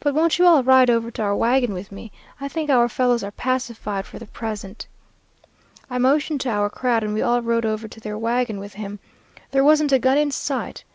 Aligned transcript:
'But 0.00 0.14
won't 0.14 0.38
you 0.38 0.46
all 0.46 0.62
ride 0.62 0.88
over 0.88 1.10
to 1.10 1.22
our 1.22 1.36
wagon 1.36 1.74
with 1.74 1.92
me? 1.92 2.10
I 2.40 2.48
think 2.48 2.70
our 2.70 2.88
fellows 2.88 3.22
are 3.22 3.30
pacified 3.30 4.06
for 4.06 4.18
the 4.18 4.24
present.' 4.24 4.86
"I 5.90 5.98
motioned 5.98 6.40
to 6.40 6.48
our 6.48 6.70
crowd, 6.70 7.04
and 7.04 7.12
we 7.12 7.20
all 7.20 7.42
rode 7.42 7.66
over 7.66 7.86
to 7.86 8.00
their 8.00 8.16
wagon 8.16 8.58
with 8.58 8.72
him. 8.80 9.00
There 9.50 9.62
wasn't 9.62 9.92
a 9.92 9.98
gun 9.98 10.16
in 10.16 10.30
sight. 10.30 10.84